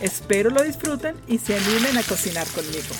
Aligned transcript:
Espero 0.00 0.50
lo 0.50 0.62
disfruten 0.62 1.16
y 1.26 1.38
se 1.38 1.56
animen 1.56 1.96
a 1.96 2.02
cocinar 2.02 2.46
conmigo. 2.48 2.94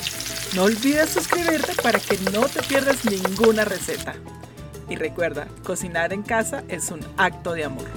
No 0.54 0.64
olvides 0.64 1.10
suscribirte 1.10 1.74
para 1.82 1.98
que 1.98 2.16
no 2.32 2.46
te 2.48 2.62
pierdas 2.62 3.04
ninguna 3.04 3.64
receta. 3.64 4.14
Y 4.88 4.96
recuerda, 4.96 5.48
cocinar 5.64 6.12
en 6.12 6.22
casa 6.22 6.62
es 6.68 6.90
un 6.90 7.00
acto 7.16 7.52
de 7.52 7.64
amor. 7.64 7.88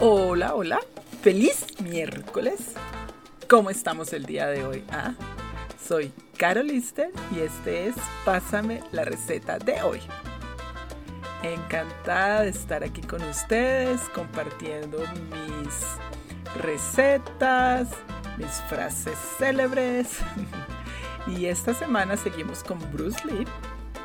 Hola, 0.00 0.54
hola. 0.54 0.80
Feliz 1.22 1.66
miércoles. 1.82 2.60
¿Cómo 3.48 3.70
estamos 3.70 4.12
el 4.12 4.26
día 4.26 4.46
de 4.46 4.64
hoy? 4.64 4.84
Ah, 4.90 5.14
soy 5.82 6.12
Carol 6.38 6.68
Lister 6.68 7.10
y 7.34 7.40
este 7.40 7.88
es 7.88 7.96
Pásame 8.24 8.80
la 8.92 9.04
receta 9.04 9.58
de 9.58 9.82
hoy. 9.82 10.00
Encantada 11.42 12.42
de 12.42 12.50
estar 12.50 12.84
aquí 12.84 13.00
con 13.00 13.20
ustedes 13.24 14.00
compartiendo 14.14 14.98
mis 15.32 15.74
recetas, 16.62 17.88
mis 18.36 18.52
frases 18.68 19.18
célebres. 19.36 20.18
y 21.26 21.46
esta 21.46 21.74
semana 21.74 22.16
seguimos 22.16 22.62
con 22.62 22.78
Bruce 22.92 23.18
Lee. 23.26 23.44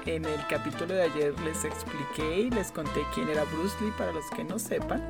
En 0.08 0.26
el 0.26 0.48
capítulo 0.48 0.96
de 0.96 1.04
ayer 1.04 1.40
les 1.42 1.64
expliqué 1.64 2.40
y 2.40 2.50
les 2.50 2.72
conté 2.72 3.04
quién 3.14 3.30
era 3.30 3.44
Bruce 3.44 3.76
Lee 3.80 3.94
para 3.96 4.12
los 4.12 4.26
que 4.32 4.44
no 4.44 4.58
sepan. 4.58 5.04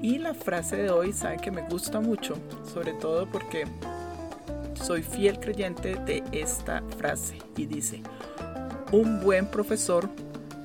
Y 0.00 0.18
la 0.18 0.32
frase 0.32 0.76
de 0.76 0.90
hoy, 0.90 1.12
saben 1.12 1.40
que 1.40 1.50
me 1.50 1.62
gusta 1.62 1.98
mucho, 2.00 2.36
sobre 2.72 2.92
todo 2.94 3.26
porque 3.26 3.66
soy 4.82 5.02
fiel 5.02 5.38
creyente 5.38 5.94
de 5.94 6.24
esta 6.32 6.82
frase 6.98 7.38
y 7.56 7.66
dice, 7.66 8.02
un 8.92 9.20
buen 9.20 9.46
profesor 9.46 10.08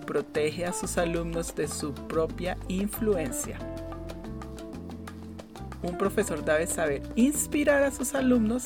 protege 0.05 0.65
a 0.65 0.73
sus 0.73 0.97
alumnos 0.97 1.55
de 1.55 1.67
su 1.67 1.93
propia 1.93 2.57
influencia. 2.67 3.57
Un 5.83 5.97
profesor 5.97 6.43
debe 6.43 6.65
saber 6.65 7.03
inspirar 7.15 7.83
a 7.83 7.91
sus 7.91 8.15
alumnos, 8.15 8.65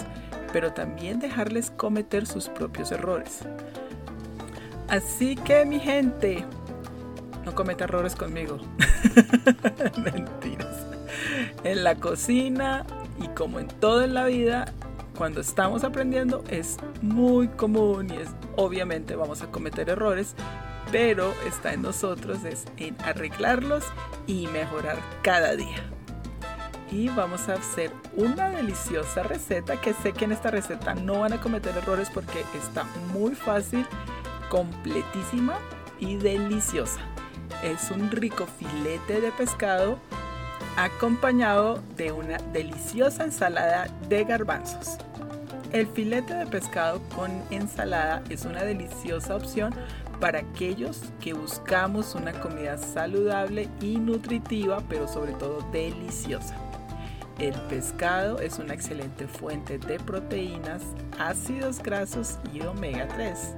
pero 0.54 0.74
también 0.74 1.20
dejarles 1.20 1.72
cometer 1.72 2.26
sus 2.26 2.48
propios 2.48 2.92
errores. 2.92 3.40
Así 4.88 5.36
que 5.36 5.66
mi 5.66 5.80
gente, 5.80 6.46
no 7.46 7.54
cometa 7.54 7.84
errores 7.84 8.16
conmigo. 8.16 8.60
Mentiras. 9.98 10.86
En 11.64 11.84
la 11.84 11.96
cocina 11.96 12.86
y 13.22 13.28
como 13.30 13.60
en 13.60 13.68
todo 13.68 14.04
en 14.04 14.14
la 14.14 14.26
vida, 14.26 14.74
cuando 15.20 15.42
estamos 15.42 15.84
aprendiendo 15.84 16.46
es 16.50 16.78
muy 17.02 17.50
común 17.50 18.10
y 18.10 18.22
es 18.22 18.30
obviamente 18.56 19.18
vamos 19.18 19.42
a 19.42 19.52
cometer 19.52 19.90
errores, 19.90 20.34
pero 20.94 21.34
está 21.46 21.74
en 21.74 21.82
nosotros 21.82 22.46
es 22.46 22.64
en 22.78 22.96
arreglarlos 23.04 23.84
y 24.28 24.48
mejorar 24.48 24.98
cada 25.22 25.58
día. 25.58 25.84
Y 26.90 27.10
vamos 27.10 27.50
a 27.50 27.56
hacer 27.56 27.92
una 28.16 28.50
deliciosa 28.50 29.22
receta 29.24 29.82
que 29.82 29.94
sé 29.94 30.14
que 30.14 30.24
en 30.24 30.32
esta 30.32 30.52
receta 30.52 30.96
no 30.96 31.20
van 31.20 31.34
a 31.34 31.42
cometer 31.42 31.76
errores 31.76 32.10
porque 32.10 32.46
está 32.58 32.86
muy 33.14 33.36
fácil, 33.36 33.86
completísima 34.50 35.58
y 36.00 36.16
deliciosa 36.16 37.02
es 37.64 37.92
un 37.92 38.10
rico 38.10 38.46
filete 38.46 39.22
de 39.22 39.32
pescado 39.32 40.00
acompañado 40.78 41.82
de 41.96 42.12
una 42.12 42.38
deliciosa 42.54 43.24
ensalada 43.24 43.88
de 44.08 44.24
garbanzos. 44.24 44.98
El 45.72 45.88
filete 45.88 46.34
de 46.34 46.48
pescado 46.48 47.02
con 47.16 47.32
ensalada 47.52 48.24
es 48.30 48.46
una 48.46 48.64
deliciosa 48.64 49.36
opción 49.36 49.74
para 50.20 50.40
aquellos 50.40 51.02
que 51.22 51.34
buscamos 51.34 52.16
una 52.16 52.34
comida 52.34 52.78
saludable 52.78 53.70
y 53.82 53.98
nutritiva, 53.98 54.82
pero 54.90 55.08
sobre 55.08 55.34
todo 55.34 55.62
deliciosa. 55.72 56.56
El 57.38 57.54
pescado 57.70 58.40
es 58.40 58.60
una 58.60 58.74
excelente 58.74 59.28
fuente 59.28 59.78
de 59.78 60.00
proteínas, 60.00 60.82
ácidos 61.18 61.82
grasos 61.82 62.38
y 62.54 62.62
omega 62.62 63.08
3 63.08 63.56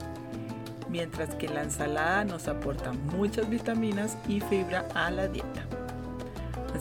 mientras 0.91 1.33
que 1.35 1.47
la 1.47 1.63
ensalada 1.63 2.25
nos 2.25 2.47
aporta 2.47 2.91
muchas 2.91 3.50
vitaminas 3.50 4.18
y 4.28 4.41
fibra 4.41 4.88
a 4.94 5.09
la 5.09 5.28
dieta. 5.28 5.81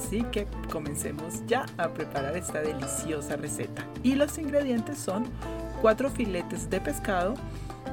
Así 0.01 0.23
que 0.33 0.47
comencemos 0.73 1.47
ya 1.47 1.67
a 1.77 1.89
preparar 1.89 2.37
esta 2.37 2.61
deliciosa 2.61 3.37
receta. 3.37 3.85
Y 4.03 4.15
los 4.15 4.39
ingredientes 4.39 4.99
son 4.99 5.27
4 5.83 6.11
filetes 6.11 6.71
de 6.71 6.81
pescado. 6.81 7.35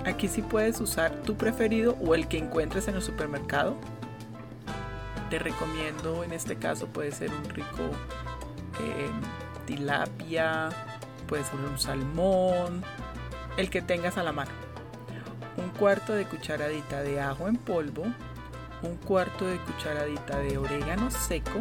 Aquí 0.06 0.28
sí 0.28 0.42
puedes 0.42 0.80
usar 0.80 1.12
tu 1.24 1.36
preferido 1.36 1.98
o 2.00 2.16
el 2.16 2.28
que 2.28 2.38
encuentres 2.38 2.88
en 2.88 2.96
el 2.96 3.02
supermercado. 3.02 3.76
Te 5.30 5.38
recomiendo, 5.38 6.24
en 6.24 6.32
este 6.32 6.56
caso 6.56 6.88
puede 6.88 7.12
ser 7.12 7.30
un 7.30 7.44
rico 7.50 7.84
eh, 8.80 9.10
tilapia, 9.66 10.70
puede 11.28 11.44
ser 11.44 11.60
un 11.60 11.78
salmón, 11.78 12.84
el 13.58 13.70
que 13.70 13.82
tengas 13.82 14.18
a 14.18 14.24
la 14.24 14.32
mano 14.32 14.52
un 15.58 15.70
cuarto 15.72 16.14
de 16.14 16.26
cucharadita 16.26 17.02
de 17.02 17.20
ajo 17.20 17.48
en 17.48 17.58
polvo, 17.58 18.06
un 18.84 18.96
cuarto 18.98 19.46
de 19.46 19.58
cucharadita 19.60 20.40
de 20.40 20.58
orégano 20.58 21.10
seco, 21.10 21.60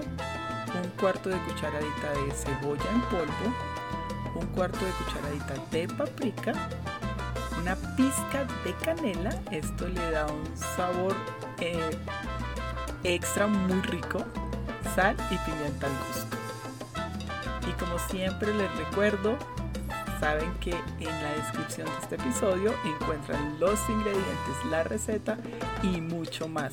un 0.83 0.91
cuarto 1.01 1.29
de 1.29 1.39
cucharadita 1.39 2.11
de 2.13 2.33
cebolla 2.33 2.91
en 2.93 3.01
polvo, 3.03 3.55
un 4.35 4.47
cuarto 4.49 4.85
de 4.85 4.91
cucharadita 4.93 5.55
de 5.71 5.89
paprika, 5.89 6.53
una 7.61 7.75
pizca 7.97 8.45
de 8.65 8.75
canela, 8.85 9.31
esto 9.51 9.89
le 9.89 10.11
da 10.11 10.27
un 10.27 10.57
sabor 10.57 11.15
eh, 11.61 11.91
extra 13.05 13.47
muy 13.47 13.81
rico, 13.83 14.25
sal 14.95 15.17
y 15.31 15.39
pimienta 15.39 15.87
al 15.87 15.93
gusto. 16.09 16.37
Y 17.69 17.73
como 17.73 17.99
siempre 18.11 18.53
les 18.55 18.75
recuerdo, 18.77 19.37
saben 20.21 20.53
que 20.61 20.71
en 20.71 21.23
la 21.23 21.33
descripción 21.35 21.87
de 21.87 21.93
este 22.03 22.15
episodio 22.17 22.75
encuentran 22.85 23.59
los 23.61 23.79
ingredientes, 23.89 24.65
la 24.71 24.83
receta 24.83 25.37
y 25.83 26.01
mucho 26.01 26.49
más. 26.49 26.73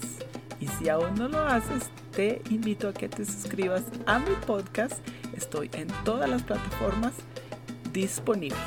Y 0.59 0.67
si 0.67 0.89
aún 0.89 1.15
no 1.15 1.27
lo 1.27 1.45
haces, 1.45 1.89
te 2.11 2.41
invito 2.49 2.89
a 2.89 2.93
que 2.93 3.09
te 3.09 3.25
suscribas 3.25 3.83
a 4.05 4.19
mi 4.19 4.33
podcast. 4.45 5.05
Estoy 5.35 5.69
en 5.73 5.87
todas 6.05 6.29
las 6.29 6.43
plataformas 6.43 7.13
disponibles. 7.91 8.59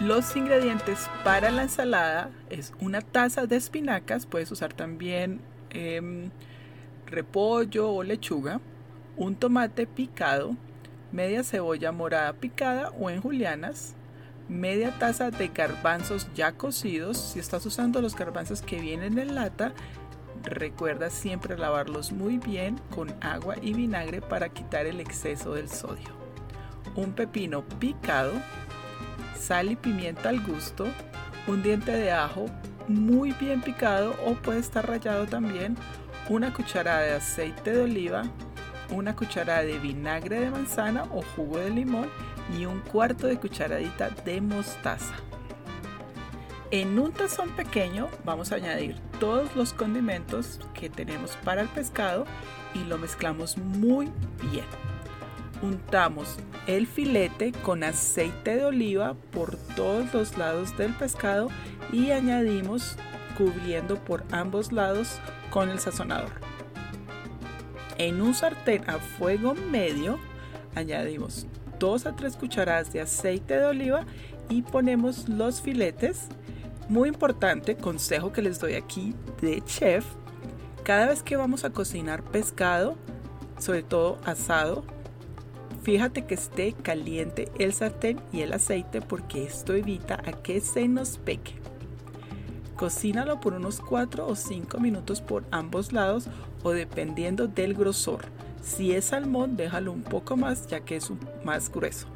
Los 0.00 0.34
ingredientes 0.34 1.10
para 1.24 1.50
la 1.50 1.62
ensalada 1.62 2.30
es 2.48 2.72
una 2.80 3.02
taza 3.02 3.46
de 3.46 3.56
espinacas, 3.56 4.24
puedes 4.24 4.50
usar 4.50 4.72
también 4.72 5.40
em, 5.70 6.30
repollo 7.06 7.90
o 7.90 8.02
lechuga, 8.02 8.60
un 9.16 9.34
tomate 9.34 9.86
picado, 9.86 10.56
media 11.12 11.42
cebolla 11.42 11.92
morada 11.92 12.32
picada 12.34 12.90
o 12.98 13.10
en 13.10 13.20
julianas, 13.20 13.94
media 14.48 14.98
taza 14.98 15.30
de 15.30 15.48
garbanzos 15.48 16.28
ya 16.34 16.52
cocidos. 16.52 17.18
Si 17.18 17.38
estás 17.38 17.64
usando 17.66 18.00
los 18.00 18.16
garbanzos 18.16 18.62
que 18.62 18.80
vienen 18.80 19.18
en 19.18 19.34
lata, 19.34 19.72
recuerda 20.42 21.10
siempre 21.10 21.58
lavarlos 21.58 22.12
muy 22.12 22.38
bien 22.38 22.80
con 22.90 23.12
agua 23.20 23.56
y 23.60 23.74
vinagre 23.74 24.20
para 24.20 24.48
quitar 24.48 24.86
el 24.86 25.00
exceso 25.00 25.54
del 25.54 25.68
sodio. 25.68 26.18
Un 26.96 27.12
pepino 27.12 27.62
picado, 27.78 28.32
sal 29.38 29.70
y 29.70 29.76
pimienta 29.76 30.28
al 30.28 30.44
gusto, 30.44 30.86
un 31.46 31.62
diente 31.62 31.92
de 31.92 32.12
ajo 32.12 32.46
muy 32.88 33.32
bien 33.32 33.60
picado 33.60 34.16
o 34.26 34.34
puede 34.34 34.58
estar 34.58 34.86
rallado 34.88 35.26
también, 35.26 35.76
una 36.28 36.52
cucharada 36.52 37.00
de 37.02 37.12
aceite 37.12 37.72
de 37.72 37.82
oliva, 37.82 38.24
una 38.90 39.14
cucharada 39.14 39.62
de 39.62 39.78
vinagre 39.78 40.40
de 40.40 40.50
manzana 40.50 41.04
o 41.12 41.22
jugo 41.36 41.58
de 41.58 41.70
limón 41.70 42.08
y 42.58 42.66
un 42.66 42.80
cuarto 42.80 43.26
de 43.26 43.38
cucharadita 43.38 44.10
de 44.10 44.40
mostaza. 44.40 45.14
En 46.70 46.98
un 46.98 47.12
tazón 47.12 47.50
pequeño 47.50 48.08
vamos 48.24 48.52
a 48.52 48.56
añadir 48.56 48.96
todos 49.18 49.56
los 49.56 49.72
condimentos 49.72 50.60
que 50.72 50.88
tenemos 50.88 51.36
para 51.44 51.62
el 51.62 51.68
pescado 51.68 52.26
y 52.74 52.84
lo 52.84 52.96
mezclamos 52.96 53.58
muy 53.58 54.08
bien. 54.50 54.66
Untamos 55.62 56.36
el 56.66 56.86
filete 56.86 57.52
con 57.52 57.82
aceite 57.82 58.56
de 58.56 58.64
oliva 58.64 59.14
por 59.32 59.56
todos 59.74 60.14
los 60.14 60.38
lados 60.38 60.76
del 60.78 60.94
pescado 60.94 61.48
y 61.92 62.12
añadimos 62.12 62.96
cubriendo 63.36 63.96
por 63.96 64.24
ambos 64.30 64.72
lados 64.72 65.18
con 65.50 65.70
el 65.70 65.80
sazonador. 65.80 66.30
En 68.00 68.22
un 68.22 68.32
sartén 68.32 68.82
a 68.88 68.98
fuego 68.98 69.54
medio 69.54 70.18
añadimos 70.74 71.46
2 71.78 72.06
a 72.06 72.16
3 72.16 72.34
cucharadas 72.34 72.90
de 72.94 73.02
aceite 73.02 73.58
de 73.58 73.66
oliva 73.66 74.06
y 74.48 74.62
ponemos 74.62 75.28
los 75.28 75.60
filetes. 75.60 76.28
Muy 76.88 77.10
importante, 77.10 77.76
consejo 77.76 78.32
que 78.32 78.40
les 78.40 78.58
doy 78.58 78.72
aquí 78.72 79.14
de 79.42 79.62
chef, 79.66 80.06
cada 80.82 81.08
vez 81.08 81.22
que 81.22 81.36
vamos 81.36 81.64
a 81.64 81.74
cocinar 81.74 82.22
pescado, 82.22 82.96
sobre 83.58 83.82
todo 83.82 84.16
asado, 84.24 84.82
fíjate 85.82 86.24
que 86.24 86.36
esté 86.36 86.72
caliente 86.72 87.52
el 87.58 87.74
sartén 87.74 88.18
y 88.32 88.40
el 88.40 88.54
aceite 88.54 89.02
porque 89.02 89.44
esto 89.44 89.74
evita 89.74 90.22
a 90.24 90.32
que 90.32 90.62
se 90.62 90.88
nos 90.88 91.18
peque. 91.18 91.52
Cocínalo 92.80 93.40
por 93.40 93.52
unos 93.52 93.78
4 93.78 94.26
o 94.26 94.34
5 94.34 94.80
minutos 94.80 95.20
por 95.20 95.44
ambos 95.50 95.92
lados 95.92 96.28
o 96.62 96.70
dependiendo 96.70 97.46
del 97.46 97.74
grosor. 97.74 98.24
Si 98.62 98.92
es 98.94 99.04
salmón, 99.04 99.54
déjalo 99.54 99.92
un 99.92 100.02
poco 100.02 100.38
más 100.38 100.66
ya 100.66 100.80
que 100.80 100.96
es 100.96 101.12
más 101.44 101.70
grueso. 101.70 102.06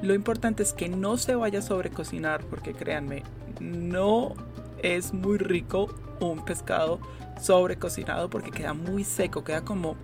Lo 0.00 0.14
importante 0.14 0.62
es 0.62 0.72
que 0.74 0.88
no 0.88 1.16
se 1.16 1.34
vaya 1.34 1.58
a 1.58 1.62
sobrecocinar 1.62 2.44
porque 2.44 2.72
créanme, 2.72 3.24
no 3.58 4.34
es 4.80 5.12
muy 5.12 5.38
rico 5.38 5.92
un 6.20 6.44
pescado 6.44 7.00
sobrecocinado 7.40 8.30
porque 8.30 8.52
queda 8.52 8.74
muy 8.74 9.02
seco, 9.02 9.42
queda 9.42 9.62
como 9.62 9.96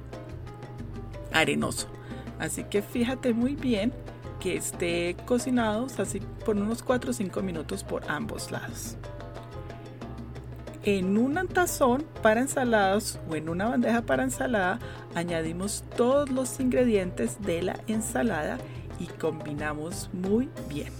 arenoso. 1.32 1.86
Así 2.40 2.64
que 2.64 2.82
fíjate 2.82 3.34
muy 3.34 3.54
bien 3.54 3.92
que 4.40 4.56
esté 4.56 5.14
cocinado 5.26 5.86
así 5.96 6.18
por 6.44 6.56
unos 6.56 6.82
4 6.82 7.10
o 7.10 7.14
5 7.14 7.40
minutos 7.40 7.84
por 7.84 8.02
ambos 8.10 8.50
lados. 8.50 8.96
En 10.90 11.19
un 11.19 11.35
tazón 11.49 12.06
para 12.23 12.40
ensaladas 12.40 13.20
o 13.29 13.37
en 13.37 13.50
una 13.50 13.69
bandeja 13.69 14.00
para 14.00 14.23
ensalada 14.23 14.79
añadimos 15.14 15.85
todos 15.99 16.31
los 16.31 16.61
ingredientes 16.61 17.43
de 17.43 17.61
la 17.61 17.81
ensalada 17.88 18.56
y 18.99 19.05
combinamos 19.05 20.08
muy 20.14 20.49
bien. 20.70 20.90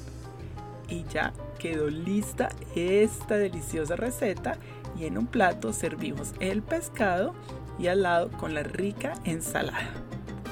Y 0.91 1.05
ya 1.05 1.33
quedó 1.59 1.89
lista 1.89 2.51
esta 2.77 3.39
deliciosa 3.39 3.97
receta 3.97 4.59
y 4.95 5.07
en 5.07 5.17
un 5.17 5.27
plato 5.27 5.73
servimos 5.73 6.35
el 6.39 6.61
pescado 6.61 7.33
y 7.79 7.87
al 7.87 8.03
lado 8.03 8.31
con 8.33 8.53
la 8.53 8.65
rica 8.65 9.15
ensalada. 9.25 9.89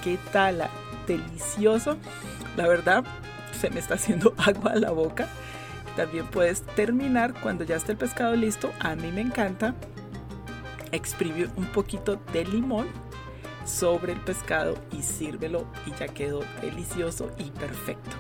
¿Qué 0.03 0.17
tal? 0.33 0.67
Delicioso. 1.07 1.99
La 2.57 2.67
verdad, 2.67 3.05
se 3.53 3.69
me 3.69 3.81
está 3.81 3.97
haciendo 3.97 4.33
agua 4.39 4.73
a 4.73 4.77
la 4.77 4.93
boca. 4.93 5.29
También 5.97 6.27
puedes 6.27 6.63
terminar 6.63 7.35
cuando 7.41 7.65
ya 7.65 7.77
esté 7.77 7.93
el 7.93 7.99
pescado 7.99 8.37
listo. 8.37 8.71
A 8.81 8.95
mí 8.95 9.11
me 9.11 9.23
encanta 9.23 9.75
exprimir 10.93 11.51
un 11.57 11.67
poquito 11.67 12.21
de 12.33 12.45
limón 12.45 12.87
sobre 13.65 14.13
el 14.13 14.21
pescado 14.21 14.77
y 14.93 15.03
sírvelo 15.03 15.67
y 15.87 15.91
ya 15.99 16.07
quedó 16.09 16.43
delicioso 16.61 17.31
y 17.39 17.51
perfecto. 17.51 18.17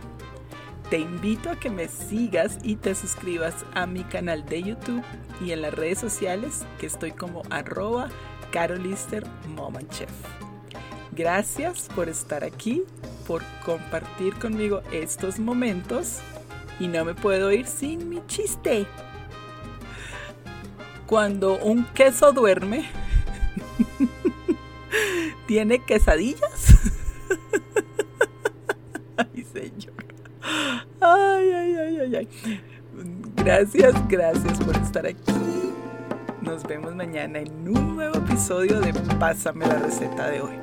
Te 0.90 0.98
invito 0.98 1.50
a 1.50 1.56
que 1.56 1.68
me 1.68 1.88
sigas 1.88 2.58
y 2.62 2.76
te 2.76 2.94
suscribas 2.94 3.66
a 3.74 3.86
mi 3.86 4.04
canal 4.04 4.46
de 4.46 4.62
YouTube 4.62 5.02
y 5.44 5.50
en 5.50 5.62
las 5.62 5.74
redes 5.74 5.98
sociales 5.98 6.64
que 6.78 6.86
estoy 6.86 7.12
como 7.12 7.42
arroba 7.50 8.08
carolister. 8.52 9.24
Gracias 11.12 11.88
por 11.94 12.08
estar 12.08 12.44
aquí, 12.44 12.84
por 13.26 13.42
compartir 13.64 14.34
conmigo 14.38 14.82
estos 14.92 15.38
momentos 15.38 16.20
y 16.78 16.88
no 16.88 17.04
me 17.04 17.14
puedo 17.14 17.52
ir 17.52 17.66
sin 17.66 18.08
mi 18.08 18.24
chiste. 18.26 18.86
Cuando 21.06 21.58
un 21.58 21.84
queso 21.94 22.32
duerme, 22.32 22.86
¿tiene 25.46 25.78
quesadillas? 25.78 26.74
ay, 29.16 29.46
señor. 29.52 29.94
Ay, 31.00 31.50
ay, 31.50 31.76
ay, 31.76 31.98
ay, 32.00 32.16
ay. 32.16 32.60
Gracias, 33.36 33.94
gracias 34.08 34.58
por 34.58 34.76
estar 34.76 35.06
aquí. 35.06 35.32
Nos 36.40 36.64
vemos 36.64 36.94
mañana 36.94 37.38
en 37.38 37.68
un 37.68 37.96
nuevo 37.96 38.16
episodio 38.16 38.80
de 38.80 38.92
Pásame 39.18 39.66
la 39.66 39.78
receta 39.78 40.28
de 40.28 40.40
hoy. 40.40 40.54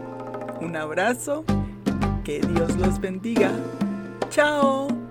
Un 0.59 0.75
abrazo, 0.75 1.45
que 2.23 2.39
Dios 2.41 2.75
los 2.77 2.99
bendiga. 2.99 3.51
Chao. 4.29 5.02